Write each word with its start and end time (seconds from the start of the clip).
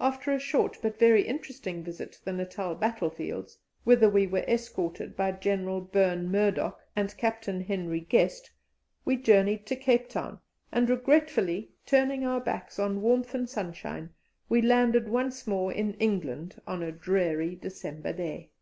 After 0.00 0.32
a 0.32 0.38
short 0.38 0.78
but 0.80 0.98
very 0.98 1.20
interesting 1.26 1.84
visit 1.84 2.12
to 2.12 2.24
the 2.24 2.32
Natal 2.32 2.74
battle 2.74 3.10
fields, 3.10 3.58
whither 3.84 4.08
we 4.08 4.26
were 4.26 4.42
escorted 4.48 5.14
by 5.14 5.32
General 5.32 5.82
Burn 5.82 6.30
Murdoch 6.30 6.80
and 6.96 7.14
Captain 7.18 7.60
Henry 7.60 8.00
Guest, 8.00 8.50
we 9.04 9.18
journeyed 9.18 9.66
to 9.66 9.76
Cape 9.76 10.08
Town, 10.08 10.40
and, 10.72 10.88
regretfully 10.88 11.72
turning 11.84 12.24
our 12.24 12.40
backs 12.40 12.78
on 12.78 13.02
warmth 13.02 13.34
and 13.34 13.50
sunshine, 13.50 14.08
we 14.48 14.62
landed 14.62 15.10
once 15.10 15.46
more 15.46 15.70
in 15.70 15.92
England 15.98 16.58
on 16.66 16.82
a 16.82 16.90
dreary 16.90 17.54
December 17.54 18.14
day. 18.14 18.52